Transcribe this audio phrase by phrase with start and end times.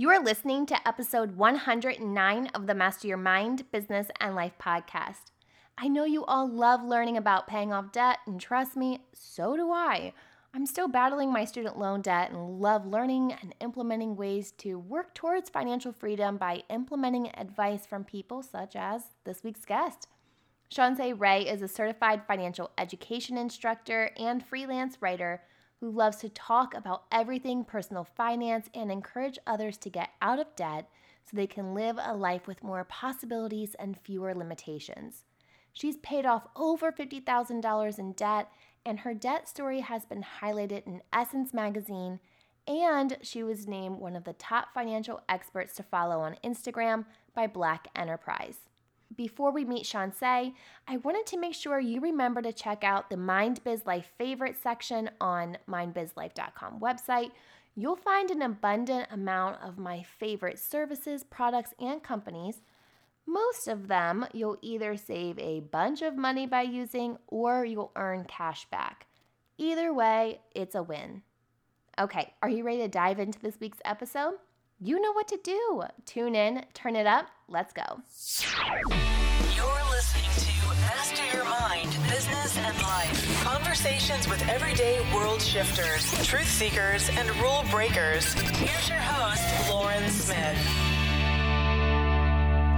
[0.00, 5.32] You are listening to episode 109 of the Master Your Mind, Business, and Life podcast.
[5.76, 9.72] I know you all love learning about paying off debt, and trust me, so do
[9.72, 10.12] I.
[10.54, 15.16] I'm still battling my student loan debt and love learning and implementing ways to work
[15.16, 20.06] towards financial freedom by implementing advice from people such as this week's guest.
[20.72, 25.42] Chonce Ray is a certified financial education instructor and freelance writer
[25.80, 30.56] who loves to talk about everything personal finance and encourage others to get out of
[30.56, 30.88] debt
[31.24, 35.24] so they can live a life with more possibilities and fewer limitations.
[35.72, 38.50] She's paid off over $50,000 in debt,
[38.84, 42.18] and her debt story has been highlighted in Essence magazine,
[42.66, 47.46] and she was named one of the top financial experts to follow on Instagram by
[47.46, 48.67] Black Enterprise.
[49.16, 53.16] Before we meet Chonce, I wanted to make sure you remember to check out the
[53.16, 57.30] Mind Biz Life favorites section on mindbizlife.com website.
[57.74, 62.60] You'll find an abundant amount of my favorite services, products, and companies.
[63.26, 68.24] Most of them you'll either save a bunch of money by using or you'll earn
[68.24, 69.06] cash back.
[69.56, 71.22] Either way, it's a win.
[71.98, 74.34] Okay, are you ready to dive into this week's episode?
[74.80, 75.82] You know what to do.
[76.06, 77.82] Tune in, turn it up, let's go.
[79.56, 83.42] You're listening to Master Your Mind, Business and Life.
[83.42, 88.34] Conversations with everyday world shifters, truth seekers, and rule breakers.
[88.34, 90.56] Here's your host, Lauren Smith.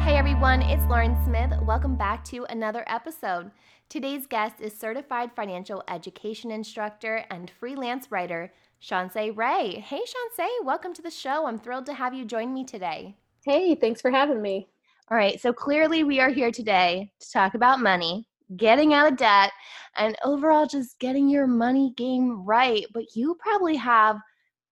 [0.02, 1.52] Hey everyone, it's Lauren Smith.
[1.66, 3.50] Welcome back to another episode.
[3.90, 9.84] Today's guest is certified financial education instructor and freelance writer Chonce Ray.
[9.86, 11.46] Hey, Chonce, welcome to the show.
[11.46, 13.14] I'm thrilled to have you join me today.
[13.44, 14.68] Hey, thanks for having me.
[15.10, 19.18] All right, so clearly we are here today to talk about money, getting out of
[19.18, 19.52] debt,
[19.96, 22.86] and overall just getting your money game right.
[22.94, 24.16] But you probably have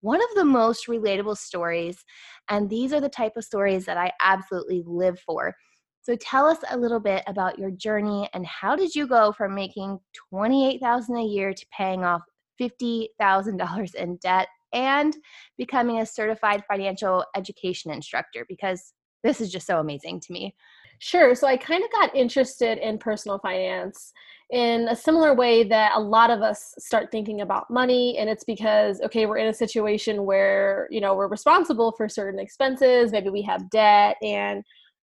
[0.01, 2.03] one of the most relatable stories,
[2.49, 5.55] and these are the type of stories that I absolutely live for.
[6.01, 9.55] So tell us a little bit about your journey and how did you go from
[9.55, 12.23] making 28,000 a year to paying off
[12.61, 15.17] $50,000 in debt and
[15.57, 18.93] becoming a certified financial education instructor because
[19.25, 20.55] this is just so amazing to me.
[21.01, 21.35] Sure.
[21.35, 24.13] So I kind of got interested in personal finance
[24.51, 28.45] in a similar way that a lot of us start thinking about money and it's
[28.45, 33.29] because okay we're in a situation where you know we're responsible for certain expenses maybe
[33.29, 34.65] we have debt and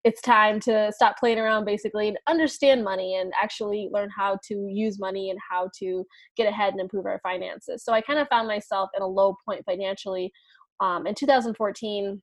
[0.07, 4.69] it's time to stop playing around basically and understand money and actually learn how to
[4.71, 6.05] use money and how to
[6.37, 7.83] get ahead and improve our finances.
[7.83, 10.31] So I kind of found myself in a low point financially.
[10.79, 12.21] Um, in 2014,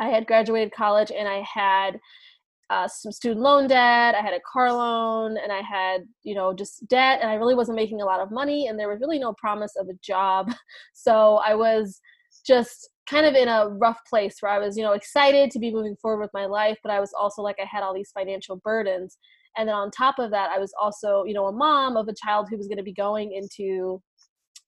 [0.00, 2.00] I had graduated college and I had
[2.68, 6.52] uh, some student loan debt, I had a car loan, and I had, you know,
[6.52, 9.18] just debt, and I really wasn't making a lot of money, and there was really
[9.18, 10.52] no promise of a job.
[10.94, 12.00] So I was
[12.46, 15.72] just kind of in a rough place where I was, you know, excited to be
[15.72, 18.56] moving forward with my life, but I was also like I had all these financial
[18.56, 19.18] burdens.
[19.56, 22.14] And then on top of that, I was also, you know, a mom of a
[22.14, 24.02] child who was going to be going into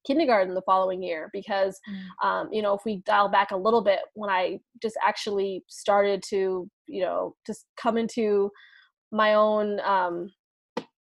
[0.07, 2.27] kindergarten the following year because mm.
[2.27, 6.23] um, you know if we dial back a little bit when i just actually started
[6.23, 8.51] to you know just come into
[9.11, 10.31] my own um,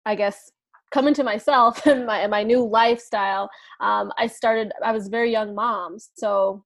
[0.06, 0.52] i guess
[0.92, 5.12] come into myself and my, and my new lifestyle um, i started i was a
[5.12, 6.64] very young mom so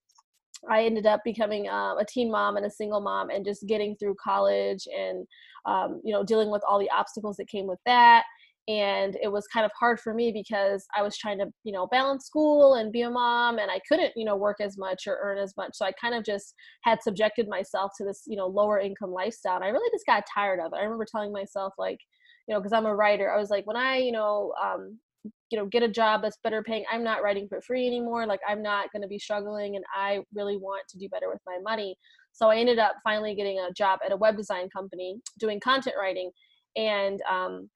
[0.70, 3.96] I ended up becoming uh, a teen mom and a single mom and just getting
[3.96, 5.28] through college and,
[5.66, 8.24] um, you know, dealing with all the obstacles that came with that.
[8.70, 11.88] And it was kind of hard for me because I was trying to, you know,
[11.88, 15.20] balance school and be a mom and I couldn't, you know, work as much or
[15.22, 15.72] earn as much.
[15.74, 16.54] So I kind of just
[16.84, 19.58] had subjected myself to this, you know, lower income lifestyle.
[19.58, 20.78] And I really just got tired of it.
[20.78, 21.98] I remember telling myself, like,
[22.48, 24.98] you know, because I'm a writer, I was like, when I, you know, um,
[25.50, 28.40] you know get a job that's better paying i'm not writing for free anymore like
[28.48, 31.58] i'm not going to be struggling and i really want to do better with my
[31.64, 31.96] money.
[32.32, 35.96] So i ended up finally getting a job at a web design company doing content
[36.00, 36.32] writing
[36.76, 37.70] and um,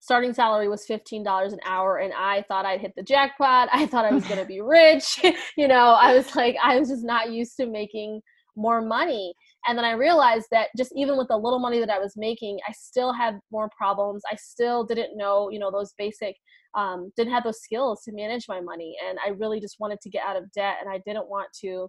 [0.00, 4.04] starting salary was $15 an hour and i thought i'd hit the jackpot i thought
[4.04, 5.20] i was going to be rich
[5.56, 8.20] you know i was like i was just not used to making
[8.56, 9.32] more money.
[9.66, 12.58] And then i realized that just even with the little money that i was making
[12.66, 16.34] i still had more problems i still didn't know you know those basic
[16.74, 20.10] um, didn't have those skills to manage my money and i really just wanted to
[20.10, 21.88] get out of debt and i didn't want to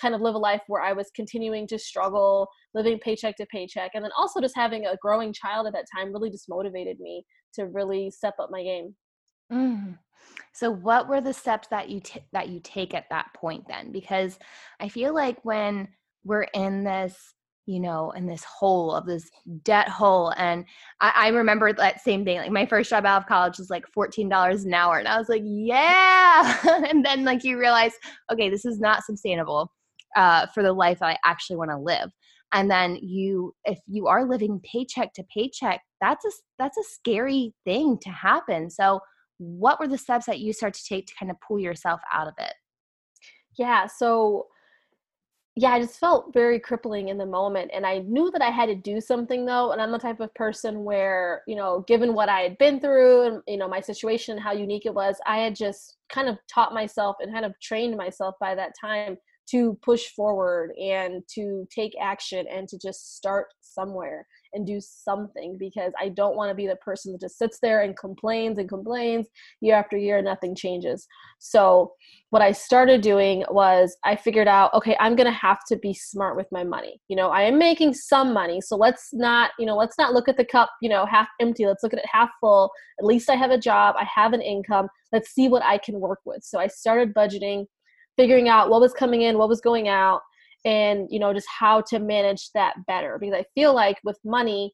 [0.00, 3.90] kind of live a life where i was continuing to struggle living paycheck to paycheck
[3.94, 7.24] and then also just having a growing child at that time really just motivated me
[7.54, 8.94] to really step up my game
[9.52, 9.98] mm.
[10.52, 13.90] so what were the steps that you t- that you take at that point then
[13.90, 14.38] because
[14.78, 15.88] i feel like when
[16.24, 17.34] we're in this
[17.68, 19.28] you know, in this hole of this
[19.62, 20.32] debt hole.
[20.38, 20.64] And
[21.02, 22.38] I, I, remember that same thing.
[22.38, 24.98] Like my first job out of college was like $14 an hour.
[24.98, 26.56] And I was like, yeah.
[26.88, 27.92] and then like you realize,
[28.32, 29.70] okay, this is not sustainable.
[30.16, 32.10] uh, for the life that I actually want to live.
[32.54, 37.52] And then you, if you are living paycheck to paycheck, that's a that's a scary
[37.66, 38.70] thing to happen.
[38.70, 39.00] So,
[39.36, 42.28] what were the steps that you start to take to kind of pull yourself out
[42.28, 42.54] of it?
[43.58, 43.86] Yeah.
[43.86, 44.46] So
[45.58, 47.72] yeah, I just felt very crippling in the moment.
[47.74, 49.72] And I knew that I had to do something though.
[49.72, 53.22] And I'm the type of person where, you know, given what I had been through
[53.22, 56.72] and, you know, my situation, how unique it was, I had just kind of taught
[56.72, 59.18] myself and kind of trained myself by that time
[59.50, 65.56] to push forward and to take action and to just start somewhere and do something
[65.58, 68.68] because I don't want to be the person that just sits there and complains and
[68.68, 69.26] complains
[69.60, 71.06] year after year and nothing changes.
[71.38, 71.92] So,
[72.30, 75.94] what I started doing was I figured out, okay, I'm going to have to be
[75.94, 77.00] smart with my money.
[77.08, 78.60] You know, I am making some money.
[78.60, 81.66] So, let's not, you know, let's not look at the cup, you know, half empty.
[81.66, 82.70] Let's look at it half full.
[82.98, 84.88] At least I have a job, I have an income.
[85.12, 86.42] Let's see what I can work with.
[86.42, 87.66] So, I started budgeting,
[88.16, 90.20] figuring out what was coming in, what was going out
[90.64, 94.72] and you know just how to manage that better because i feel like with money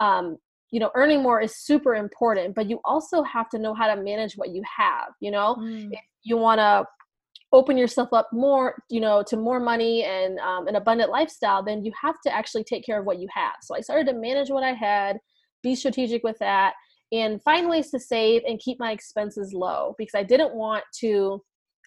[0.00, 0.36] um
[0.70, 4.02] you know earning more is super important but you also have to know how to
[4.02, 5.92] manage what you have you know mm.
[5.92, 6.84] if you want to
[7.52, 11.84] open yourself up more you know to more money and um, an abundant lifestyle then
[11.84, 14.50] you have to actually take care of what you have so i started to manage
[14.50, 15.18] what i had
[15.62, 16.72] be strategic with that
[17.12, 21.40] and find ways to save and keep my expenses low because i didn't want to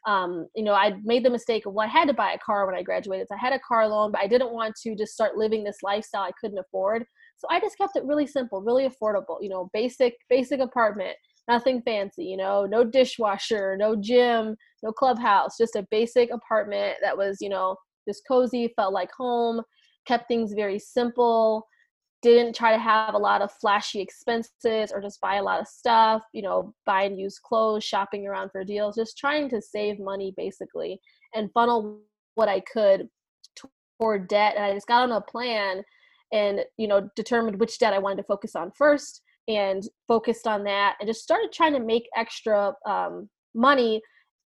[0.05, 2.65] um, you know, I made the mistake of, well, I had to buy a car
[2.65, 3.27] when I graduated.
[3.27, 5.77] So I had a car loan, but I didn't want to just start living this
[5.81, 7.05] lifestyle I couldn't afford.
[7.37, 11.15] So I just kept it really simple, really affordable, you know, basic, basic apartment,
[11.47, 17.17] nothing fancy, you know, no dishwasher, no gym, no clubhouse, just a basic apartment that
[17.17, 17.75] was, you know,
[18.07, 19.61] just cozy, felt like home,
[20.05, 21.65] kept things very simple
[22.21, 25.67] didn't try to have a lot of flashy expenses or just buy a lot of
[25.67, 29.99] stuff, you know, buy and use clothes, shopping around for deals, just trying to save
[29.99, 30.99] money basically
[31.35, 31.99] and funnel
[32.35, 33.07] what I could
[33.99, 34.53] toward debt.
[34.55, 35.83] And I just got on a plan
[36.33, 40.63] and, you know, determined which debt I wanted to focus on first and focused on
[40.63, 44.01] that and just started trying to make extra um, money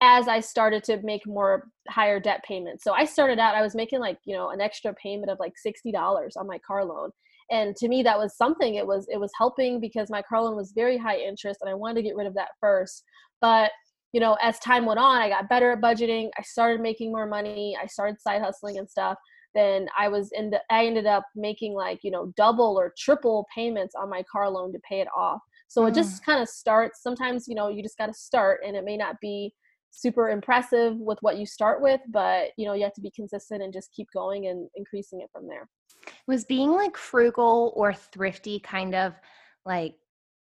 [0.02, 2.84] as I started to make more higher debt payments.
[2.84, 5.54] So I started out, I was making like, you know, an extra payment of like
[5.66, 7.10] $60 on my car loan
[7.52, 10.56] and to me that was something it was it was helping because my car loan
[10.56, 13.04] was very high interest and i wanted to get rid of that first.
[13.42, 13.72] But
[14.14, 17.26] you know as time went on i got better at budgeting i started making more
[17.26, 19.18] money i started side hustling and stuff
[19.54, 23.46] then i was in the i ended up making like you know double or triple
[23.54, 25.42] payments on my car loan to pay it off.
[25.68, 26.26] So it just mm.
[26.26, 29.20] kind of starts sometimes you know you just got to start and it may not
[29.20, 29.54] be
[29.90, 33.62] super impressive with what you start with but you know you have to be consistent
[33.62, 35.70] and just keep going and increasing it from there
[36.28, 39.14] was being like frugal or thrifty kind of
[39.66, 39.96] like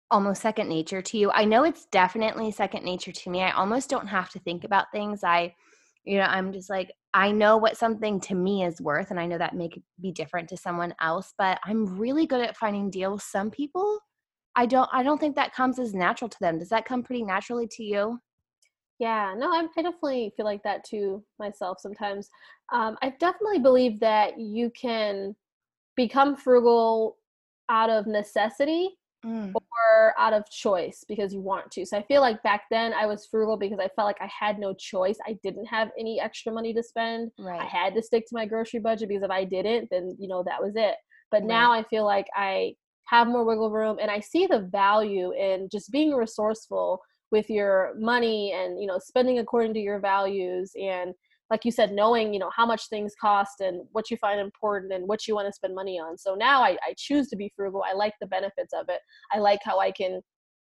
[0.09, 1.31] almost second nature to you?
[1.31, 3.41] I know it's definitely second nature to me.
[3.41, 5.23] I almost don't have to think about things.
[5.23, 5.55] I,
[6.03, 9.27] you know, I'm just like, I know what something to me is worth, and I
[9.27, 9.69] know that may
[10.01, 13.23] be different to someone else, but I'm really good at finding deals.
[13.23, 13.99] Some people,
[14.55, 16.57] I don't, I don't think that comes as natural to them.
[16.57, 18.19] Does that come pretty naturally to you?
[18.99, 22.29] Yeah, no, I, I definitely feel like that too myself sometimes.
[22.71, 25.35] Um, I definitely believe that you can
[26.01, 27.17] become frugal
[27.69, 28.89] out of necessity
[29.25, 29.53] mm.
[29.53, 31.85] or out of choice because you want to.
[31.85, 34.57] So I feel like back then I was frugal because I felt like I had
[34.57, 35.17] no choice.
[35.27, 37.31] I didn't have any extra money to spend.
[37.39, 37.61] Right.
[37.61, 40.43] I had to stick to my grocery budget because if I didn't, then you know
[40.43, 40.95] that was it.
[41.29, 41.47] But right.
[41.47, 42.73] now I feel like I
[43.05, 46.99] have more wiggle room and I see the value in just being resourceful
[47.31, 51.13] with your money and you know spending according to your values and
[51.51, 54.93] like you said, knowing, you know, how much things cost and what you find important
[54.93, 56.17] and what you want to spend money on.
[56.17, 57.83] So now I, I choose to be frugal.
[57.85, 59.01] I like the benefits of it.
[59.33, 60.21] I like how I can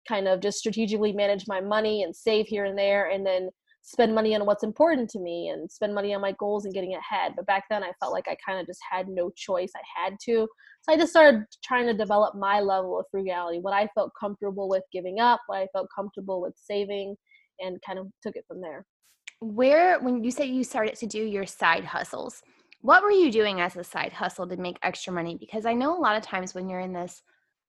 [0.07, 3.49] kind of just strategically manage my money and save here and there and then
[3.81, 6.95] spend money on what's important to me and spend money on my goals and getting
[6.95, 7.33] ahead.
[7.35, 9.73] But back then I felt like I kind of just had no choice.
[9.75, 10.47] I had to.
[10.83, 14.69] So I just started trying to develop my level of frugality, what I felt comfortable
[14.69, 17.17] with giving up, what I felt comfortable with saving,
[17.61, 18.85] and kind of took it from there
[19.41, 22.43] where when you say you started to do your side hustles
[22.81, 25.97] what were you doing as a side hustle to make extra money because i know
[25.97, 27.23] a lot of times when you're in this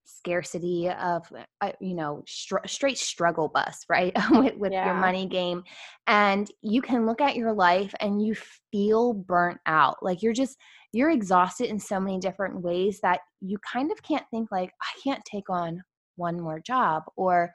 [0.06, 1.26] scarcity of
[1.62, 4.86] uh, you know str- straight struggle bus right with, with yeah.
[4.86, 5.64] your money game
[6.08, 8.36] and you can look at your life and you
[8.72, 10.58] feel burnt out like you're just
[10.94, 15.00] you're exhausted in so many different ways that you kind of can't think like i
[15.04, 15.82] can't take on
[16.18, 17.52] one more job or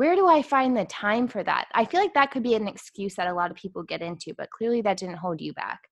[0.00, 1.66] where do I find the time for that?
[1.74, 4.32] I feel like that could be an excuse that a lot of people get into,
[4.32, 5.90] but clearly that didn't hold you back.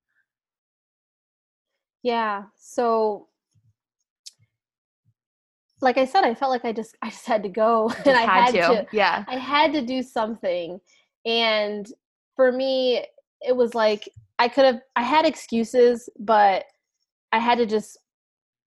[2.02, 2.44] Yeah.
[2.56, 3.28] So
[5.82, 8.22] like I said, I felt like I just I just had to go and I
[8.22, 8.60] had, had to.
[8.60, 8.86] to.
[8.92, 9.24] Yeah.
[9.28, 10.80] I had to do something.
[11.26, 11.86] And
[12.34, 13.04] for me,
[13.42, 16.64] it was like I could have I had excuses, but
[17.30, 17.98] I had to just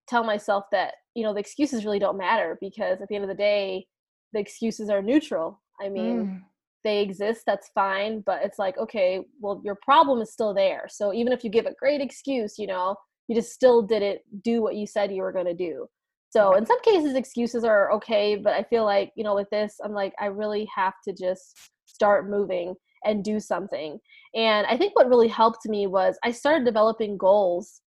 [0.08, 3.30] tell myself that, you know, the excuses really don't matter because at the end of
[3.30, 3.88] the day,
[4.34, 5.62] the excuses are neutral.
[5.82, 6.42] I mean, mm.
[6.84, 10.86] they exist, that's fine, but it's like, okay, well, your problem is still there.
[10.90, 12.96] So even if you give a great excuse, you know,
[13.28, 15.88] you just still didn't do what you said you were going to do.
[16.32, 19.78] So in some cases excuses are okay, but I feel like, you know, with this,
[19.84, 22.74] I'm like I really have to just start moving
[23.04, 24.00] and do something.
[24.34, 27.82] And I think what really helped me was I started developing goals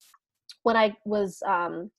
[0.62, 1.90] when I was um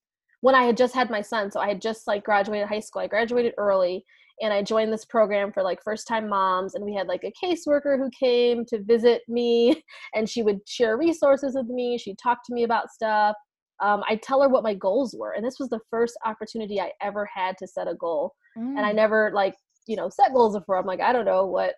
[0.41, 1.49] when I had just had my son.
[1.49, 3.01] So I had just like graduated high school.
[3.01, 4.05] I graduated early
[4.41, 7.33] and I joined this program for like first time moms and we had like a
[7.43, 9.81] caseworker who came to visit me
[10.15, 11.97] and she would share resources with me.
[11.97, 13.35] She'd talk to me about stuff
[13.81, 15.33] um, I tell her what my goals were.
[15.33, 18.33] And this was the first opportunity I ever had to set a goal.
[18.57, 18.77] Mm.
[18.77, 18.95] And I mm.
[18.95, 19.55] never like,
[19.87, 20.77] you know, set goals before.
[20.77, 21.75] I'm like, I don't know what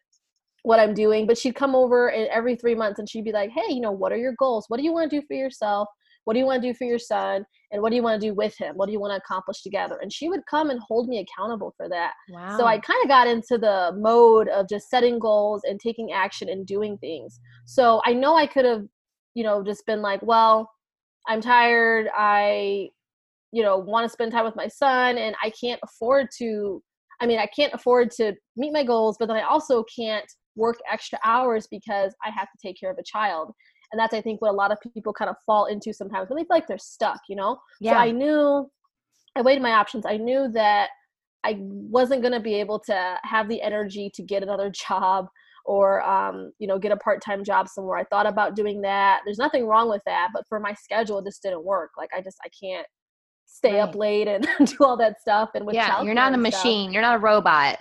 [0.63, 1.25] what I'm doing.
[1.25, 3.91] But she'd come over and every three months and she'd be like, Hey, you know,
[3.91, 4.65] what are your goals?
[4.67, 5.87] What do you want to do for yourself?
[6.25, 7.45] What do you want to do for your son?
[7.71, 8.75] And what do you want to do with him?
[8.75, 9.99] What do you want to accomplish together?
[10.01, 12.13] And she would come and hold me accountable for that.
[12.29, 12.57] Wow.
[12.57, 16.47] So I kind of got into the mode of just setting goals and taking action
[16.47, 17.39] and doing things.
[17.65, 18.83] So I know I could have,
[19.35, 20.69] you know, just been like, well,
[21.27, 22.07] I'm tired.
[22.15, 22.89] I,
[23.51, 26.81] you know, want to spend time with my son and I can't afford to,
[27.19, 30.77] I mean, I can't afford to meet my goals, but then I also can't work
[30.91, 33.53] extra hours because I have to take care of a child.
[33.91, 36.37] And that's, I think, what a lot of people kind of fall into sometimes when
[36.37, 37.57] they feel like they're stuck, you know?
[37.79, 37.93] Yeah.
[37.93, 38.69] So I knew,
[39.35, 40.05] I weighed my options.
[40.05, 40.89] I knew that
[41.43, 45.27] I wasn't going to be able to have the energy to get another job
[45.67, 49.37] or um, you know get a part-time job somewhere i thought about doing that there's
[49.37, 52.37] nothing wrong with that but for my schedule it just didn't work like i just
[52.43, 52.87] i can't
[53.45, 53.81] stay right.
[53.81, 56.93] up late and do all that stuff and with yeah you're not a machine stuff.
[56.93, 57.77] you're not a robot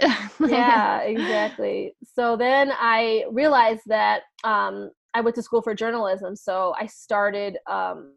[0.46, 6.74] yeah exactly so then i realized that um, i went to school for journalism so
[6.78, 8.12] i started um,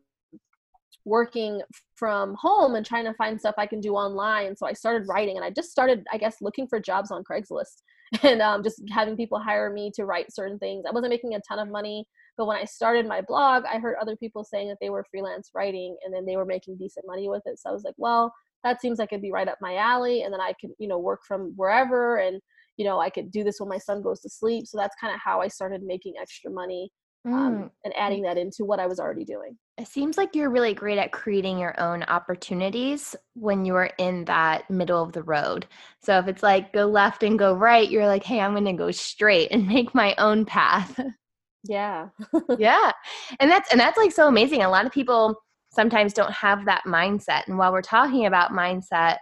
[1.06, 1.62] working
[1.96, 5.38] from home and trying to find stuff i can do online so i started writing
[5.38, 7.82] and i just started i guess looking for jobs on craigslist
[8.24, 10.86] and um, just having people hire me to write certain things.
[10.88, 13.98] I wasn't making a ton of money, but when I started my blog, I heard
[14.02, 17.30] other people saying that they were freelance writing and then they were making decent money
[17.30, 17.60] with it.
[17.60, 20.34] So I was like, well, that seems like it'd be right up my alley, and
[20.34, 22.42] then I could, you know, work from wherever, and
[22.80, 24.66] you know, I could do this when my son goes to sleep.
[24.66, 26.90] So that's kind of how I started making extra money
[27.26, 27.70] um, mm.
[27.84, 29.58] and adding that into what I was already doing.
[29.78, 34.70] It seems like you're really great at creating your own opportunities when you're in that
[34.70, 35.68] middle of the road.
[36.02, 38.72] So if it's like go left and go right, you're like, hey, I'm going to
[38.72, 41.00] go straight and make my own path.
[41.66, 42.08] Yeah.
[42.58, 42.94] yeah.
[43.42, 44.62] And that's and that's like so amazing.
[44.62, 45.36] A lot of people
[45.74, 47.46] sometimes don't have that mindset.
[47.48, 49.18] And while we're talking about mindset,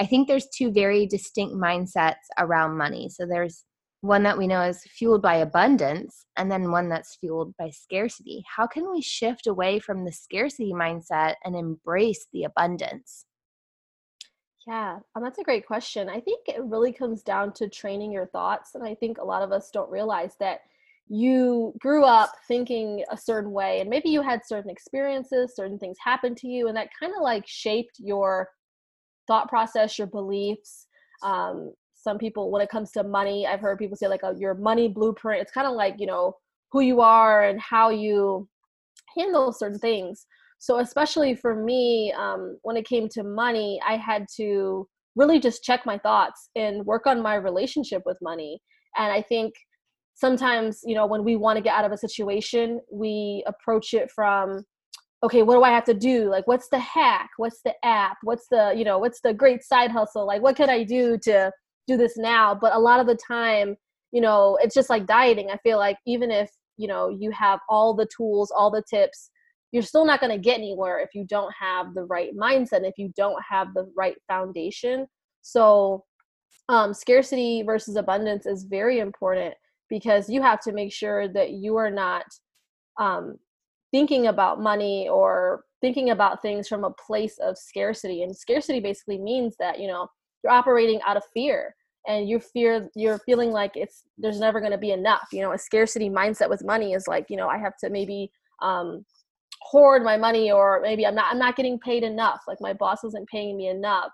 [0.00, 3.08] I think there's two very distinct mindsets around money.
[3.08, 3.64] So there's
[4.00, 8.44] one that we know is fueled by abundance and then one that's fueled by scarcity.
[8.54, 13.24] How can we shift away from the scarcity mindset and embrace the abundance?
[14.66, 16.08] Yeah, um, that's a great question.
[16.08, 18.74] I think it really comes down to training your thoughts.
[18.74, 20.60] And I think a lot of us don't realize that
[21.06, 25.98] you grew up thinking a certain way, and maybe you had certain experiences, certain things
[26.02, 28.48] happened to you, and that kind of like shaped your
[29.26, 30.86] thought process, your beliefs.
[31.22, 31.72] Um,
[32.04, 34.86] some people when it comes to money i've heard people say like oh, your money
[34.86, 36.36] blueprint it's kind of like you know
[36.70, 38.46] who you are and how you
[39.16, 40.26] handle certain things
[40.58, 45.64] so especially for me um, when it came to money i had to really just
[45.64, 48.60] check my thoughts and work on my relationship with money
[48.96, 49.54] and i think
[50.14, 54.10] sometimes you know when we want to get out of a situation we approach it
[54.14, 54.62] from
[55.24, 56.28] okay what do i have to do?
[56.30, 57.30] Like what's the hack?
[57.38, 58.18] What's the app?
[58.22, 60.26] What's the you know what's the great side hustle?
[60.26, 61.50] Like what can i do to
[61.86, 62.54] do this now?
[62.54, 63.76] But a lot of the time
[64.12, 65.50] you know it's just like dieting.
[65.50, 69.30] I feel like even if you know you have all the tools all the tips
[69.72, 72.94] you're still not going to get anywhere if you don't have the right mindset if
[72.96, 75.04] you don't have the right foundation.
[75.42, 76.04] So
[76.68, 79.54] um, scarcity versus abundance is very important
[79.90, 82.24] because you have to make sure that you are not
[83.00, 83.36] um,
[83.94, 89.18] thinking about money or thinking about things from a place of scarcity and scarcity basically
[89.18, 90.08] means that you know
[90.42, 91.72] you're operating out of fear
[92.08, 95.52] and you fear you're feeling like it's there's never going to be enough you know
[95.52, 98.28] a scarcity mindset with money is like you know i have to maybe
[98.62, 99.04] um
[99.62, 103.04] hoard my money or maybe i'm not i'm not getting paid enough like my boss
[103.04, 104.10] isn't paying me enough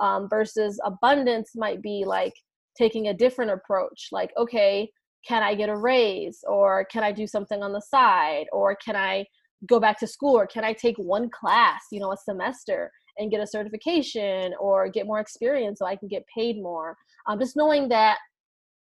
[0.00, 2.34] um, versus abundance might be like
[2.76, 4.90] taking a different approach like okay
[5.26, 6.44] can i get a raise?
[6.48, 8.46] Or can i do something on the side?
[8.52, 9.24] Or can i
[9.66, 10.36] go back to school?
[10.36, 14.88] Or can i take one class you know a semester and get a certification or
[14.88, 16.96] get more experience so I can get paid more.
[17.26, 18.18] Um, just knowing that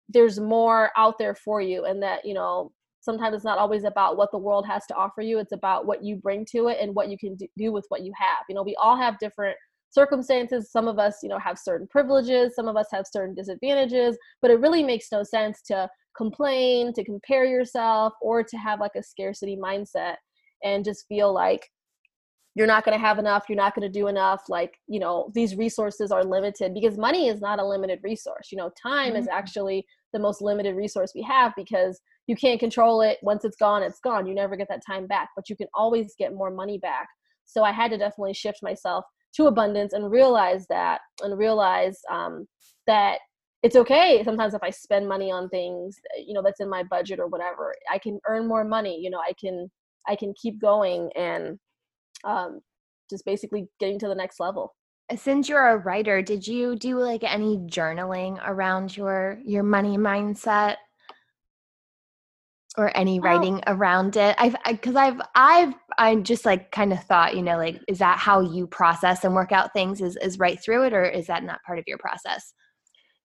[0.07, 2.71] there's more out there for you and that, you know,
[3.01, 5.39] sometimes it's not always about what the world has to offer you.
[5.39, 8.11] It's about what you bring to it and what you can do with what you
[8.17, 8.45] have.
[8.47, 9.57] You know we all have different
[9.89, 10.71] circumstances.
[10.71, 12.55] Some of us you know have certain privileges.
[12.55, 14.17] Some of us have certain disadvantages.
[14.41, 18.95] But it really makes no sense to complain to compare yourself or to have like
[18.95, 20.15] a scarcity mindset
[20.63, 21.67] and just feel like
[22.55, 25.31] you're not going to have enough you're not going to do enough like you know
[25.33, 29.17] these resources are limited because money is not a limited resource you know time mm-hmm.
[29.17, 33.17] is actually the most limited resource we have because you can't control it.
[33.23, 34.27] Once it's gone it's gone.
[34.27, 37.07] You never get that time back but you can always get more money back.
[37.45, 42.47] So i had to definitely shift myself to abundance and realize that and realize um,
[42.87, 43.19] that
[43.61, 47.19] it's okay sometimes if i spend money on things you know that's in my budget
[47.19, 49.69] or whatever i can earn more money you know i can
[50.07, 51.59] i can keep going and
[52.23, 52.59] um,
[53.09, 54.75] just basically getting to the next level.
[55.15, 60.75] Since you're a writer did you do like any journaling around your your money mindset?
[62.77, 63.73] Or any writing oh.
[63.73, 64.35] around it?
[64.37, 68.19] I've because i've i've i just like kind of thought you know like is that
[68.19, 71.43] how you process and work out things is is right through it or is that
[71.43, 72.53] not part of your process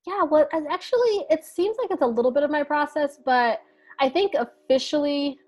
[0.06, 3.60] yeah well actually it seems like it's a little bit of my process but
[4.00, 5.38] i think officially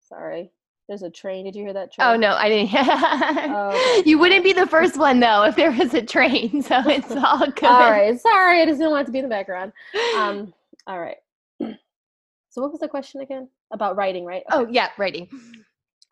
[0.00, 0.50] sorry
[0.92, 1.44] there's a train.
[1.44, 2.08] Did you hear that oh, train?
[2.08, 2.70] Oh no, I didn't.
[2.74, 4.02] oh, okay.
[4.10, 7.46] You wouldn't be the first one though if there was a train, so it's all
[7.46, 7.64] good.
[7.64, 9.72] all right, sorry, I just didn't want it to be in the background.
[10.16, 10.52] Um,
[10.86, 11.16] all right.
[11.60, 13.48] So what was the question again?
[13.72, 14.42] About writing, right?
[14.52, 14.64] Okay.
[14.64, 15.28] Oh yeah, writing.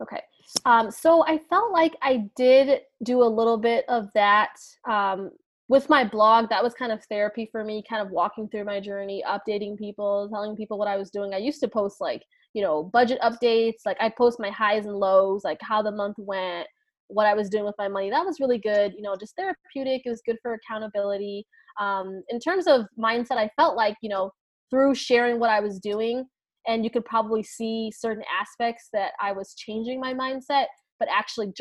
[0.01, 0.21] Okay.
[0.65, 4.55] Um, so I felt like I did do a little bit of that
[4.89, 5.29] um,
[5.71, 6.49] with my blog.
[6.49, 10.29] That was kind of therapy for me, kind of walking through my journey, updating people,
[10.31, 11.33] telling people what I was doing.
[11.33, 12.21] I used to post like
[12.53, 16.15] you know budget updates like i post my highs and lows like how the month
[16.17, 16.67] went
[17.07, 20.01] what i was doing with my money that was really good you know just therapeutic
[20.05, 21.45] it was good for accountability
[21.79, 24.31] um, in terms of mindset i felt like you know
[24.69, 26.25] through sharing what i was doing
[26.67, 30.65] and you could probably see certain aspects that i was changing my mindset
[30.99, 31.51] but actually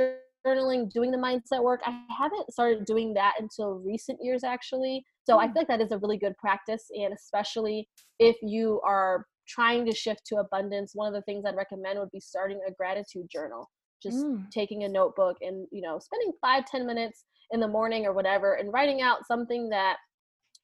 [0.46, 5.38] journaling doing the mindset work i haven't started doing that until recent years actually so
[5.38, 5.52] i hmm.
[5.52, 9.94] feel like that is a really good practice and especially if you are trying to
[9.94, 13.68] shift to abundance, one of the things I'd recommend would be starting a gratitude journal.
[14.02, 14.48] Just mm.
[14.50, 18.54] taking a notebook and, you know, spending five ten minutes in the morning or whatever
[18.54, 19.96] and writing out something that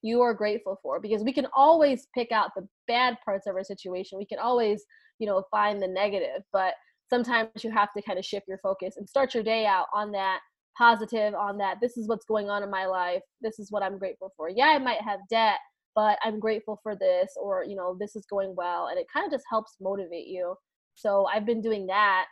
[0.03, 3.65] you are grateful for because we can always pick out the bad parts of our
[3.65, 4.19] situation.
[4.19, 4.85] We can always,
[5.19, 6.75] you know, find the negative, but
[7.09, 10.13] sometimes you have to kind of shift your focus and start your day out on
[10.13, 10.41] that
[10.77, 13.23] positive on that this is what's going on in my life.
[13.41, 14.49] This is what i'm grateful for.
[14.49, 15.59] Yeah i might have debt
[15.95, 19.25] but i'm grateful for this or you know this is going well and it kind
[19.25, 20.55] of just helps motivate you.
[20.95, 22.27] So i've been doing that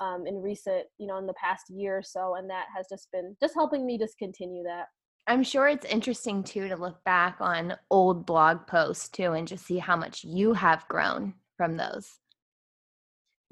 [0.00, 3.08] um, in recent you know in the past year or so and that has just
[3.12, 4.86] been just helping me just continue that.
[5.26, 9.66] I'm sure it's interesting too to look back on old blog posts too and just
[9.66, 12.18] see how much you have grown from those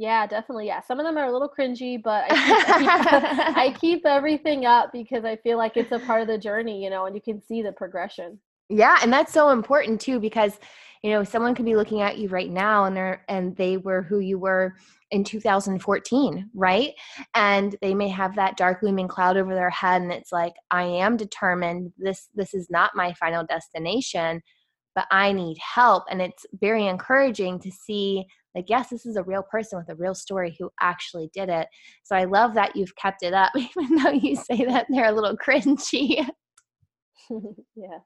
[0.01, 0.67] yeah, definitely.
[0.67, 4.07] Yeah, some of them are a little cringy, but I keep, I, keep, I keep,
[4.07, 7.15] everything up because I feel like it's a part of the journey, you know, and
[7.15, 8.41] you can see the progression.
[8.71, 10.59] Yeah, and that's so important too because
[11.03, 14.01] you know someone could be looking at you right now and they're and they were
[14.01, 14.75] who you were
[15.11, 16.93] in 2014 right
[17.35, 20.83] and they may have that dark looming cloud over their head and it's like i
[20.83, 24.43] am determined this this is not my final destination
[24.95, 28.25] but i need help and it's very encouraging to see
[28.55, 31.69] like yes this is a real person with a real story who actually did it
[32.03, 35.13] so i love that you've kept it up even though you say that they're a
[35.13, 36.27] little cringy.
[37.77, 37.99] Yeah.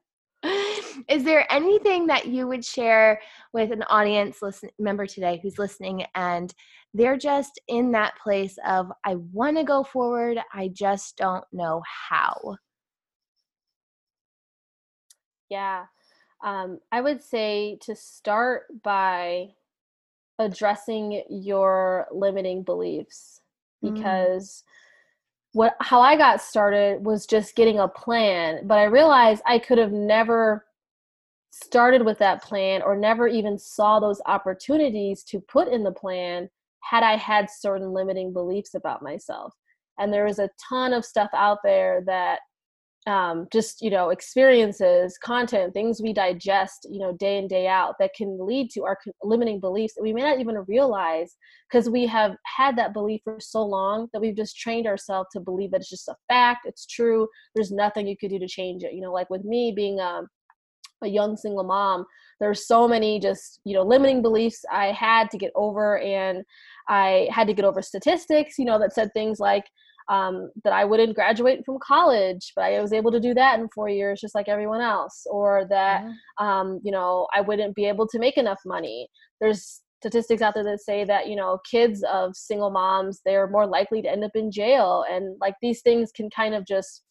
[1.09, 3.19] Is there anything that you would share
[3.53, 6.53] with an audience listen, member today who's listening and
[6.95, 11.81] they're just in that place of i want to go forward i just don't know
[12.09, 12.55] how
[15.49, 15.85] yeah
[16.45, 19.49] um, i would say to start by
[20.39, 23.41] addressing your limiting beliefs
[23.83, 23.93] mm.
[23.93, 24.71] because mm
[25.55, 29.77] what how I got started was just getting a plan, but I realized I could
[29.77, 30.65] have never
[31.51, 36.49] started with that plan or never even saw those opportunities to put in the plan
[36.81, 39.53] had I had certain limiting beliefs about myself.
[39.97, 42.41] And there is a ton of stuff out there that
[43.07, 47.95] um, just you know experiences content things we digest you know day in day out
[47.99, 51.35] that can lead to our limiting beliefs that we may not even realize
[51.69, 55.39] because we have had that belief for so long that we've just trained ourselves to
[55.39, 58.83] believe that it's just a fact it's true there's nothing you could do to change
[58.83, 58.93] it.
[58.93, 60.27] You know like with me being um,
[61.03, 62.05] a young single mom
[62.39, 66.43] there's so many just you know limiting beliefs i had to get over and
[66.89, 69.65] i had to get over statistics you know that said things like
[70.09, 73.69] um, that I wouldn't graduate from college, but I was able to do that in
[73.73, 76.03] four years, just like everyone else, or that,
[76.39, 79.07] um, you know, I wouldn't be able to make enough money.
[79.41, 83.65] there's statistics out there that say that you know kids of single moms they're more
[83.65, 87.01] likely to end up in jail and like these things can kind of just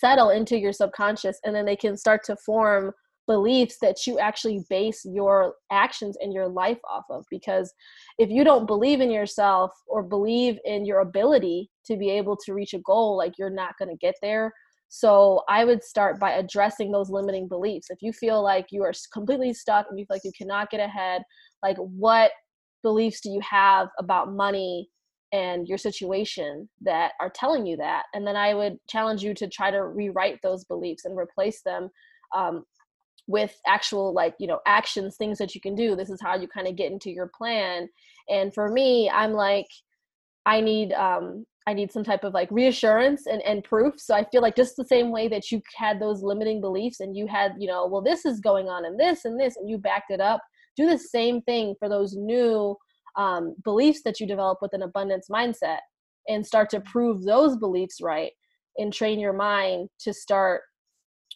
[0.00, 2.90] settle into your subconscious and then they can start to form
[3.30, 7.72] beliefs that you actually base your actions and your life off of because
[8.18, 12.54] if you don't believe in yourself or believe in your ability to be able to
[12.54, 14.52] reach a goal like you're not going to get there.
[14.88, 17.86] So i would start by addressing those limiting beliefs.
[17.88, 20.80] If you feel like you are completely stuck and you feel like you cannot get
[20.80, 21.22] ahead
[21.62, 22.32] like what
[22.82, 24.88] beliefs do you have about money
[25.32, 28.06] and your situation that are telling you that?
[28.12, 31.90] And then i would challenge you to try to rewrite those beliefs and replace them
[32.34, 32.64] um,
[33.30, 36.48] with actual like you know actions things that you can do this is how you
[36.48, 37.88] kind of get into your plan.
[38.28, 39.66] And for me i'm like
[40.46, 43.94] i need um i need some type of like reassurance and, and proof.
[43.98, 47.16] So i feel like just the same way that you had those limiting beliefs and
[47.16, 49.78] you had you know well this is going on and this and this and you
[49.78, 50.42] backed it up
[50.76, 52.76] do the same thing for those new
[53.16, 55.80] um, beliefs that you develop with an abundance mindset
[56.28, 58.32] and start to prove those beliefs right
[58.78, 60.62] and train your mind to start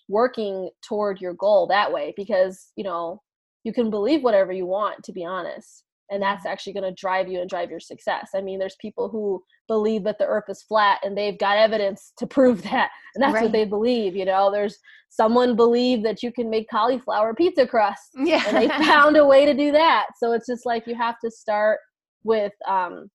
[0.08, 3.20] working toward your goal that way because you know
[3.64, 7.28] you can believe whatever you want to be honest and that's actually going to drive
[7.28, 8.30] you and drive your success.
[8.34, 12.12] I mean there's people who believe that the earth is flat and they've got evidence
[12.18, 13.44] to prove that and that's right.
[13.44, 14.50] what they believe you know?
[14.50, 18.42] There's someone believe that you can make cauliflower pizza crust yeah.
[18.46, 20.06] and they found a way to do that.
[20.18, 21.80] So it's just like you have to start
[22.22, 23.08] with um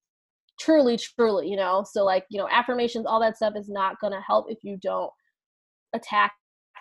[0.59, 1.85] truly truly you know?
[1.89, 4.77] So like you know affirmations all that stuff is not going to help if you
[4.81, 5.11] don't
[5.93, 6.33] attack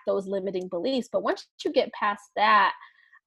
[0.08, 1.08] those limiting beliefs.
[1.12, 2.72] But once you get past that,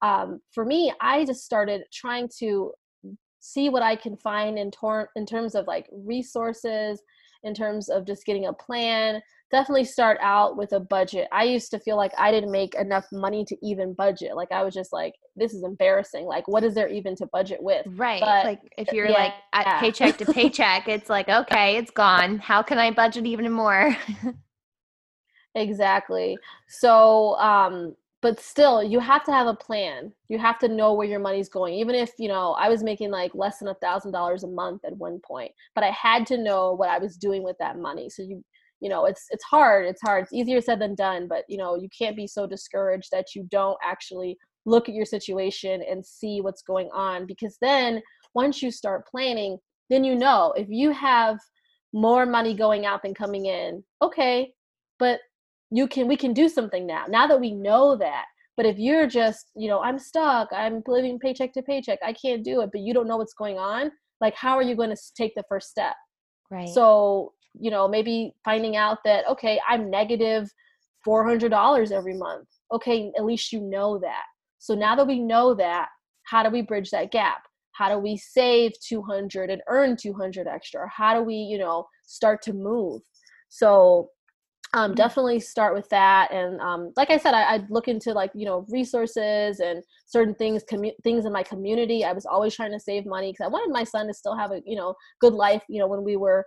[0.02, 2.72] um, for me, I just started trying to
[3.40, 7.00] see what I can find in, tor- in terms of like resources,
[7.44, 9.20] in terms of just getting a plan.
[9.50, 11.28] Definitely start out with a budget.
[11.30, 14.34] I used to feel like I didn't make enough money to even budget.
[14.34, 16.24] Like I was just like, this is embarrassing.
[16.24, 17.86] Like, what is there even to budget with?
[17.86, 18.20] Right.
[18.20, 22.38] But, like if you're yeah, like at paycheck to paycheck, it's like, okay, it's gone.
[22.38, 23.96] How can I budget even more?
[25.54, 26.40] Exactly.
[26.68, 30.12] So, um, but still, you have to have a plan.
[30.28, 31.74] You have to know where your money's going.
[31.74, 34.84] Even if, you know, I was making like less than a thousand dollars a month
[34.84, 38.08] at one point, but I had to know what I was doing with that money.
[38.08, 38.42] So you,
[38.80, 39.86] you know, it's it's hard.
[39.86, 40.24] It's hard.
[40.24, 43.46] It's easier said than done, but you know, you can't be so discouraged that you
[43.50, 48.00] don't actually look at your situation and see what's going on because then
[48.34, 49.58] once you start planning,
[49.90, 51.38] then you know if you have
[51.92, 54.52] more money going out than coming in, okay,
[54.98, 55.20] but
[55.72, 58.26] you can we can do something now now that we know that.
[58.56, 62.44] But if you're just you know i'm stuck i'm living paycheck to paycheck i can't
[62.44, 65.02] do it but you don't know what's going on like how are you going to
[65.16, 65.94] take the first step?
[66.50, 66.68] Right.
[66.68, 70.50] So you know maybe finding out that okay i'm negative
[71.06, 72.46] $400 every month.
[72.70, 74.24] Okay at least you know that.
[74.58, 75.88] So now that we know that
[76.24, 77.42] how do we bridge that gap?
[77.72, 80.88] How do we save 200 and earn 200 extra?
[80.94, 83.00] How do we you know start to move?
[83.48, 84.10] So
[84.74, 84.96] um, mm-hmm.
[84.96, 88.46] definitely start with that and um, like i said I, would look into like you
[88.46, 92.80] know resources and certain things commu- things in my community i was always trying to
[92.80, 95.62] save money because i wanted my son to still have a you know good life
[95.68, 96.44] you know when we were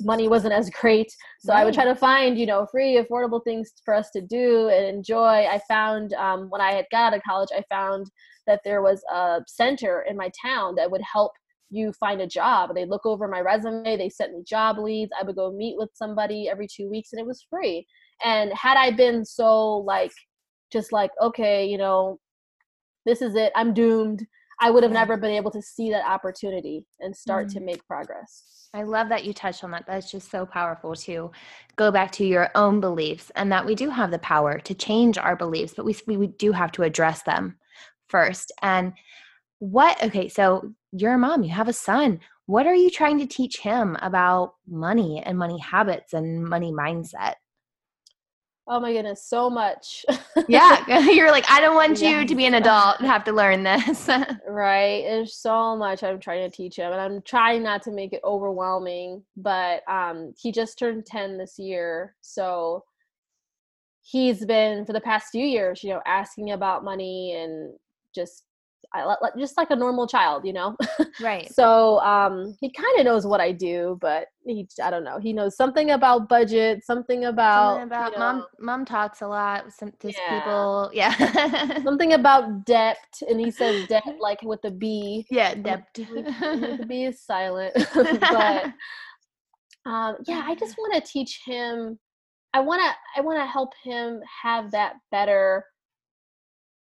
[0.00, 1.60] money wasn't as great so right.
[1.60, 4.84] i would try to find you know free affordable things for us to do and
[4.84, 8.06] enjoy i found um, when i had got out of college i found
[8.46, 11.32] that there was a center in my town that would help
[11.72, 12.74] you find a job.
[12.74, 15.10] They look over my resume, they sent me job leads.
[15.18, 17.86] I would go meet with somebody every two weeks and it was free.
[18.22, 20.12] And had I been so like,
[20.70, 22.18] just like, okay, you know,
[23.06, 24.24] this is it, I'm doomed,
[24.60, 27.58] I would have never been able to see that opportunity and start mm-hmm.
[27.58, 28.68] to make progress.
[28.74, 29.84] I love that you touched on that.
[29.86, 31.30] That's just so powerful to
[31.76, 35.18] go back to your own beliefs and that we do have the power to change
[35.18, 37.56] our beliefs, but we, we do have to address them
[38.08, 38.52] first.
[38.62, 38.92] And
[39.62, 42.18] what, okay, so you're a mom, you have a son.
[42.46, 47.34] What are you trying to teach him about money and money habits and money mindset?
[48.66, 50.04] Oh my goodness, so much.
[50.48, 53.62] yeah, you're like, I don't want you to be an adult and have to learn
[53.62, 54.08] this.
[54.48, 55.04] right.
[55.04, 58.20] There's so much I'm trying to teach him, and I'm trying not to make it
[58.24, 59.22] overwhelming.
[59.36, 62.82] But um, he just turned 10 this year, so
[64.00, 67.74] he's been for the past few years, you know, asking about money and
[68.12, 68.42] just
[69.38, 70.76] just like a normal child, you know?
[71.20, 71.52] Right.
[71.52, 75.18] so um, he kind of knows what I do, but he, I don't know.
[75.18, 78.46] He knows something about budget, something about, something about you know, mom.
[78.58, 80.10] Mom talks a lot with some yeah.
[80.38, 80.90] people.
[80.92, 81.82] Yeah.
[81.82, 85.26] something about debt, and he says debt like with the B.
[85.30, 85.86] Yeah, debt.
[85.94, 88.72] the B is silent, but
[89.84, 91.98] um, yeah, I just want to teach him.
[92.54, 93.20] I want to.
[93.20, 95.64] I want to help him have that better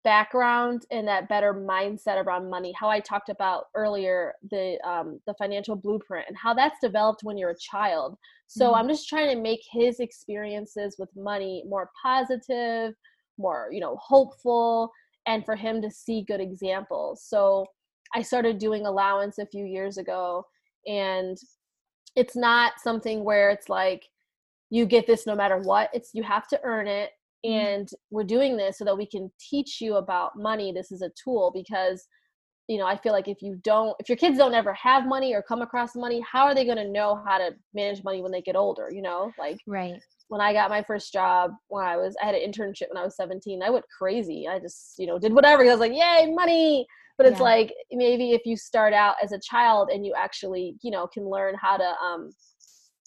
[0.03, 5.33] background and that better mindset around money how i talked about earlier the um, the
[5.35, 8.75] financial blueprint and how that's developed when you're a child so mm-hmm.
[8.75, 12.93] i'm just trying to make his experiences with money more positive
[13.37, 14.91] more you know hopeful
[15.27, 17.65] and for him to see good examples so
[18.15, 20.43] i started doing allowance a few years ago
[20.87, 21.37] and
[22.15, 24.07] it's not something where it's like
[24.71, 27.11] you get this no matter what it's you have to earn it.
[27.43, 31.11] And we're doing this so that we can teach you about money this is a
[31.21, 32.07] tool because
[32.67, 35.33] you know i feel like if you don't if your kids don't ever have money
[35.33, 38.31] or come across money how are they going to know how to manage money when
[38.31, 39.31] they get older you know?
[39.39, 39.99] Like right.
[40.27, 43.03] when i got my first job when i was i had an internship when i
[43.03, 44.47] was 17 i went crazy.
[44.47, 46.85] I just you know did whatever i was like yay money!
[47.17, 47.43] But it's yeah.
[47.43, 51.29] like maybe if you start out as a child and you actually you know can
[51.29, 52.29] learn how to um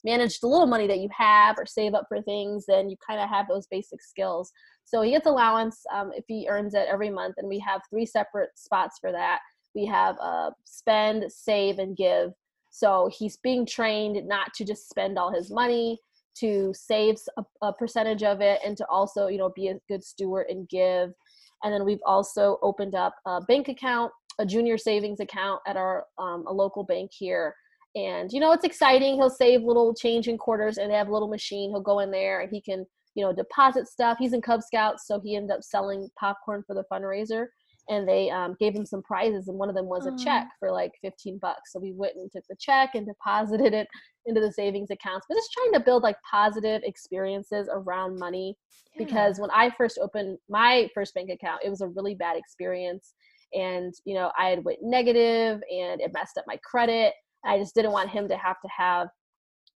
[0.05, 3.21] manage the little money that you have or save up for things, then you kind
[3.21, 4.53] of have those basic skills.
[4.85, 8.07] So he gets allowance um, if he earns it every month, and we have three
[8.07, 9.39] separate spots for that.
[9.75, 12.33] We have uh, spend, save, and give.
[12.71, 15.99] So he's being trained not to just spend all his money,
[16.41, 20.05] to save a, a percentage of it, and to also, you know, be a good
[20.05, 21.13] steward and give.
[21.63, 26.05] And then we've also opened up a bank account, a junior savings account at our
[26.19, 27.55] um, a local bank here
[27.95, 29.15] and you know it's exciting.
[29.15, 31.71] He'll save little change in quarters and have a little machine.
[31.71, 34.17] He'll go in there and he can you know deposit stuff.
[34.19, 37.47] He's in cub scouts so he ended up selling popcorn for the fundraiser.
[37.91, 40.73] And they um, gave him some prizes and one of them was a check for
[40.73, 41.71] like 15 bucks.
[41.71, 43.87] So we went and took the check and deposited it
[44.25, 45.27] into the savings accounts.
[45.29, 48.57] But just trying to build like positive experiences around money
[48.97, 49.05] yeah.
[49.05, 53.13] because when i first opened my first bank account it was a really bad experience.
[53.53, 57.13] And you know i had went negative and it messed up my credit
[57.45, 59.09] I just didn't want him to have to have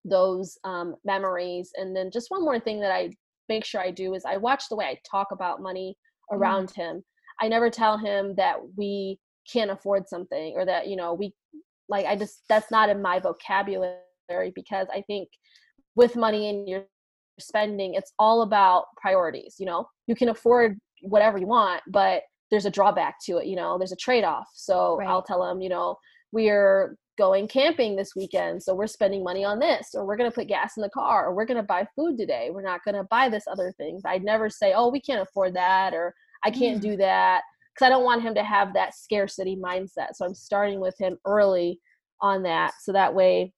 [0.05, 1.71] those um, memories.
[1.77, 3.11] And then just one more thing that I
[3.49, 5.97] make sure I do is I watch the way I talk about money
[6.31, 6.41] mm-hmm.
[6.41, 6.77] around mm.
[6.77, 7.05] him.
[7.41, 9.19] I never tell him that we
[9.51, 11.33] can't afford something or that, you know, we
[11.89, 13.97] like, I just, that's not in my vocabulary
[14.55, 15.29] because I think
[15.95, 16.85] with money and your
[17.41, 19.57] spending, it's all about priorities.
[19.59, 23.57] You know, you can afford whatever you want, but there's a drawback to it, you
[23.57, 24.49] know, there's a trade off.
[24.55, 25.09] So right.
[25.09, 25.97] I'll tell him, you know,
[26.33, 30.35] we're going camping this weekend so we're spending money on this or we're going to
[30.35, 32.49] put gas in the car or we're going to buy food today.
[32.53, 34.01] We're not going to buy this other thing.
[34.07, 36.83] I'd never say oh we can't afford that or i can't mm.
[36.83, 37.43] do that
[37.75, 40.15] because i don't want him to have that scarcity mindset.
[40.15, 41.81] So i'm starting with him early
[42.23, 43.53] on that so that way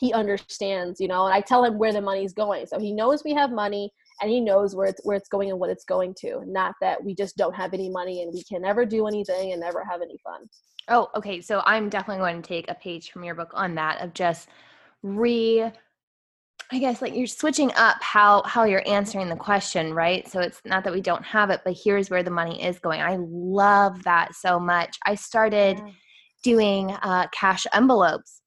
[0.00, 2.66] he understands you know and i tell him where the money's going.
[2.66, 5.58] So he knows we have money and he knows where it's where it's going and
[5.58, 8.62] what it's going to not that we just don't have any money and we can
[8.62, 10.48] never do anything and never have any fun
[10.88, 11.40] Oh, okay.
[11.40, 14.48] So I'm definitely going to take a page from your book on that of just
[15.02, 15.70] re
[16.70, 20.28] I guess like you're switching up how how you're answering the question, right?
[20.30, 23.00] So it's not that we don't have it, but here's where the money is going.
[23.00, 24.96] I love that so much.
[25.04, 25.92] I started yeah.
[26.42, 28.40] doing uh, cash envelopes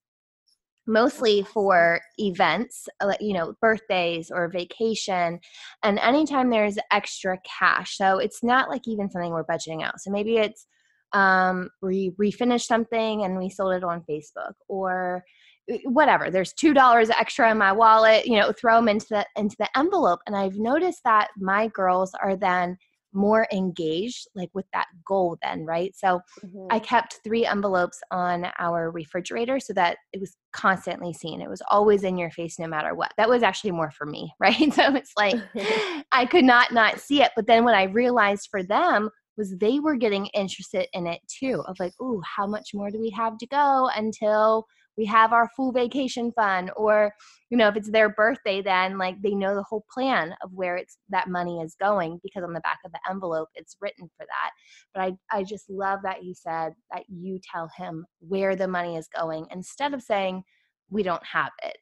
[0.88, 5.39] mostly for events, uh, you know, birthdays or vacation,
[5.84, 7.97] and anytime there's extra cash.
[7.97, 10.00] So it's not like even something we're budgeting out.
[10.00, 10.65] So maybe it's
[11.13, 15.23] um, we refinished something and we sold it on Facebook or
[15.69, 19.26] eh, whatever there's two dollars extra in my wallet you know throw them into the
[19.38, 22.78] into the envelope and i've noticed that my girls are then
[23.18, 25.94] more engaged like with that goal then right?
[25.96, 26.68] So mm-hmm.
[26.70, 31.42] i kept three envelopes on our refrigerator so that it was constantly seen.
[31.42, 33.12] It was always in your face no matter what.
[33.18, 34.74] That was actually more for me right?
[34.74, 35.36] So it's like
[36.12, 39.80] i could not not see it but then when i realized for them was they
[39.80, 43.38] were getting interested in it too of like oh how much more do we have
[43.38, 44.66] to go until
[44.98, 47.14] we have our full vacation fun or
[47.50, 50.76] you know if it's their birthday then like they know the whole plan of where
[50.76, 54.26] it's that money is going because on the back of the envelope it's written for
[54.26, 54.52] that.
[54.94, 58.98] But i i just love that you said that you tell him where the money
[58.98, 60.44] is going instead of saying
[60.90, 61.78] we don't have it.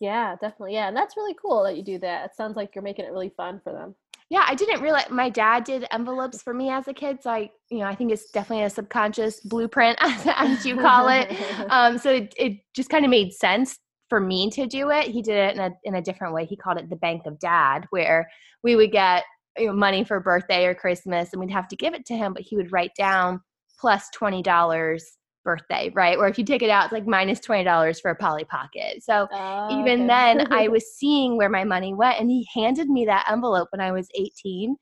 [0.00, 0.74] Yeah definitely.
[0.74, 2.26] Yeah and that's really cool that you do that.
[2.26, 3.94] It sounds like you're making it really fun for them
[4.28, 7.18] yeah, I didn't realize my dad did envelopes for me as a kid.
[7.22, 11.08] So I, you know, I think it's definitely a subconscious blueprint, as, as you call
[11.08, 11.32] it.
[11.70, 15.04] um, so it, it just kind of made sense for me to do it.
[15.04, 16.44] He did it in a in a different way.
[16.44, 18.28] He called it the Bank of Dad, where
[18.62, 19.24] we would get
[19.58, 22.32] you know, money for birthday or Christmas, and we'd have to give it to him,
[22.32, 23.40] but he would write down
[23.78, 26.18] plus plus twenty dollars birthday, right?
[26.18, 29.02] Or if you take it out, it's like minus $20 for a Polly Pocket.
[29.02, 30.06] So oh, even okay.
[30.06, 32.20] then, I was seeing where my money went.
[32.20, 34.76] And he handed me that envelope when I was 18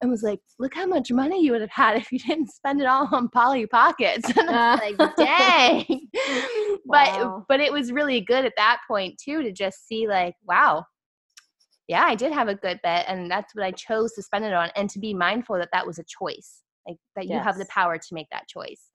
[0.00, 2.80] and was like, look how much money you would have had if you didn't spend
[2.80, 4.30] it all on Polly Pockets.
[4.36, 5.04] And I was uh.
[5.04, 6.08] like, dang.
[6.84, 7.44] wow.
[7.48, 10.84] But but it was really good at that point too to just see like, wow,
[11.88, 14.52] Yeah, I did have a good bit, and that's what I chose to spend it
[14.52, 17.66] on, and to be mindful that that was a choice, like that you have the
[17.66, 18.90] power to make that choice.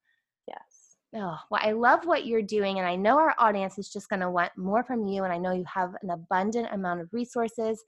[1.14, 4.20] Oh, well, I love what you're doing, and I know our audience is just going
[4.20, 7.84] to want more from you, and I know you have an abundant amount of resources.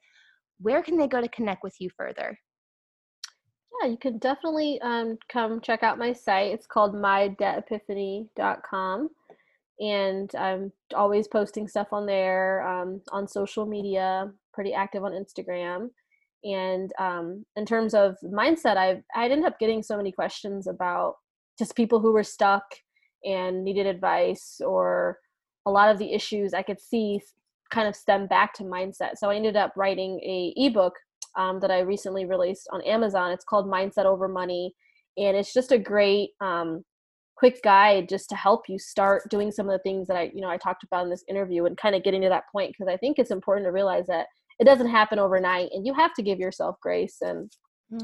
[0.61, 2.39] Where can they go to connect with you further?
[3.81, 6.53] Yeah, you can definitely um, come check out my site.
[6.53, 9.09] It's called mydebtepiphany.com.
[9.81, 15.91] And I'm always posting stuff on there, um, on social media, pretty active on Instagram.
[16.45, 21.17] And um, in terms of mindset, I I ended up getting so many questions about
[21.59, 22.63] just people who were stuck
[23.25, 25.19] and needed advice, or
[25.67, 27.21] a lot of the issues I could see
[27.71, 29.17] kind of stem back to mindset.
[29.17, 30.95] So I ended up writing a ebook
[31.37, 33.33] um, that I recently released on Amazon.
[33.33, 34.75] It's called Mindset Over Money,
[35.17, 36.85] and it's just a great um,
[37.37, 40.41] quick guide just to help you start doing some of the things that I you
[40.41, 42.93] know I talked about in this interview and kind of getting to that point because
[42.93, 44.27] I think it's important to realize that
[44.61, 47.51] it doesn't happen overnight and you have to give yourself grace and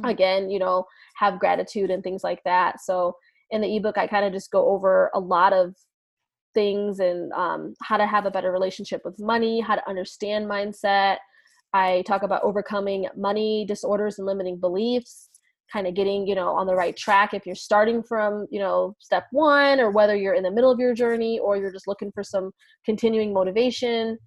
[0.04, 0.84] again you know
[1.16, 3.14] have gratitude and things like that so
[3.50, 5.74] in the ebook i kind of just go over a lot of
[6.52, 11.16] things and um, how to have a better relationship with money how to understand mindset
[11.72, 15.28] i talk about overcoming money disorders and limiting beliefs
[15.72, 18.96] kind of getting you know on the right track if you're starting from you know
[18.98, 22.10] step one or whether you're in the middle of your journey or you're just looking
[22.12, 22.50] for some
[22.84, 24.18] continuing motivation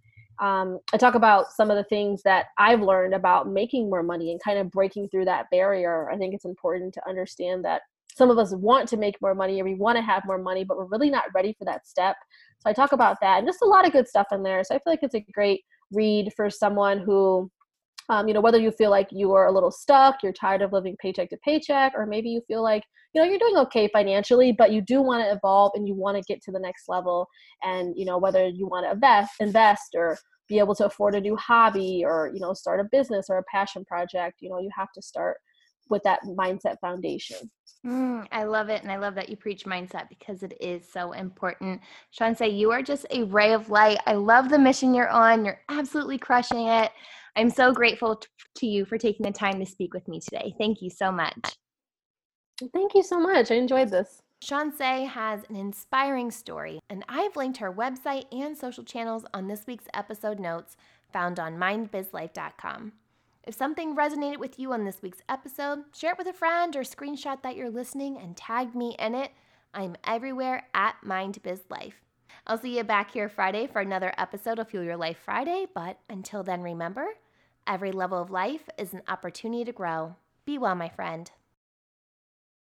[0.41, 4.31] um, I talk about some of the things that I've learned about making more money
[4.31, 6.09] and kind of breaking through that barrier.
[6.09, 7.81] I think it's important to understand that
[8.15, 10.63] some of us want to make more money or we want to have more money,
[10.63, 12.15] but we're really not ready for that step.
[12.59, 14.63] So I talk about that and just a lot of good stuff in there.
[14.63, 17.49] So I feel like it's a great read for someone who,
[18.09, 20.73] um, you know, whether you feel like you are a little stuck, you're tired of
[20.73, 24.51] living paycheck to paycheck, or maybe you feel like, you know, you're doing okay financially,
[24.51, 27.27] but you do want to evolve and you want to get to the next level.
[27.63, 30.17] And, you know, whether you want to invest, invest or
[30.49, 33.43] be able to afford a new hobby or, you know, start a business or a
[33.51, 35.37] passion project, you know, you have to start
[35.89, 37.49] with that mindset foundation.
[37.85, 38.81] Mm, I love it.
[38.81, 41.81] And I love that you preach mindset because it is so important.
[42.17, 43.99] Chonce, you are just a ray of light.
[44.05, 45.43] I love the mission you're on.
[45.43, 46.91] You're absolutely crushing it.
[47.35, 50.53] I'm so grateful t- to you for taking the time to speak with me today.
[50.57, 51.57] Thank you so much.
[52.73, 53.51] Thank you so much.
[53.51, 54.21] I enjoyed this.
[54.43, 59.63] Chonce has an inspiring story, and I've linked her website and social channels on this
[59.65, 60.75] week's episode notes
[61.13, 62.91] found on mindbizlife.com.
[63.45, 66.83] If something resonated with you on this week's episode, share it with a friend or
[66.83, 69.31] screenshot that you're listening and tag me in it.
[69.73, 71.93] I'm everywhere at mindbizlife.
[72.47, 75.99] I'll see you back here Friday for another episode of Fuel Your Life Friday, but
[76.09, 77.05] until then, remember
[77.67, 80.15] every level of life is an opportunity to grow.
[80.45, 81.29] Be well, my friend.